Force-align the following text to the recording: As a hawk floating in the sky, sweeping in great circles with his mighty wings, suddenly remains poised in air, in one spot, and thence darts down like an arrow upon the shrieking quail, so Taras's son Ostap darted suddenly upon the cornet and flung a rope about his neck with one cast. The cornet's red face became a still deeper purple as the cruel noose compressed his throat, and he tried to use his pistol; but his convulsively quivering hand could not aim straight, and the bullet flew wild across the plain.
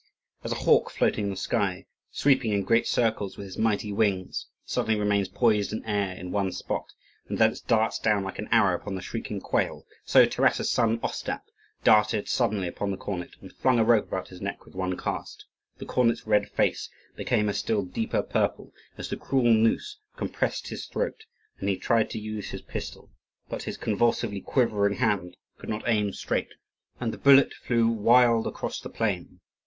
As 0.43 0.51
a 0.51 0.55
hawk 0.55 0.89
floating 0.89 1.25
in 1.25 1.29
the 1.29 1.35
sky, 1.37 1.85
sweeping 2.09 2.53
in 2.53 2.63
great 2.63 2.87
circles 2.87 3.37
with 3.37 3.45
his 3.45 3.59
mighty 3.59 3.93
wings, 3.93 4.47
suddenly 4.65 4.99
remains 4.99 5.27
poised 5.29 5.71
in 5.71 5.85
air, 5.85 6.15
in 6.15 6.31
one 6.31 6.51
spot, 6.53 6.87
and 7.27 7.37
thence 7.37 7.59
darts 7.61 7.99
down 7.99 8.23
like 8.23 8.39
an 8.39 8.47
arrow 8.51 8.73
upon 8.75 8.95
the 8.95 9.03
shrieking 9.03 9.39
quail, 9.39 9.85
so 10.03 10.25
Taras's 10.25 10.71
son 10.71 10.97
Ostap 11.03 11.43
darted 11.83 12.27
suddenly 12.27 12.67
upon 12.67 12.89
the 12.89 12.97
cornet 12.97 13.35
and 13.41 13.53
flung 13.53 13.77
a 13.77 13.83
rope 13.83 14.07
about 14.07 14.29
his 14.29 14.41
neck 14.41 14.65
with 14.65 14.73
one 14.73 14.97
cast. 14.97 15.45
The 15.77 15.85
cornet's 15.85 16.25
red 16.25 16.49
face 16.49 16.89
became 17.15 17.47
a 17.47 17.53
still 17.53 17.83
deeper 17.85 18.23
purple 18.23 18.73
as 18.97 19.07
the 19.07 19.17
cruel 19.17 19.53
noose 19.53 19.99
compressed 20.17 20.69
his 20.69 20.87
throat, 20.87 21.25
and 21.59 21.69
he 21.69 21.77
tried 21.77 22.09
to 22.09 22.19
use 22.19 22.49
his 22.49 22.63
pistol; 22.63 23.11
but 23.49 23.61
his 23.61 23.77
convulsively 23.77 24.41
quivering 24.41 24.97
hand 24.97 25.37
could 25.59 25.69
not 25.69 25.83
aim 25.85 26.11
straight, 26.11 26.55
and 26.99 27.13
the 27.13 27.19
bullet 27.19 27.53
flew 27.53 27.87
wild 27.89 28.47
across 28.47 28.81
the 28.81 28.89
plain. 28.89 29.41